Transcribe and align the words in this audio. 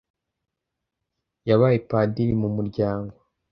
yabaye 1.49 1.77
padiri 1.89 2.33
mu 2.41 2.49
muryango 2.55 3.13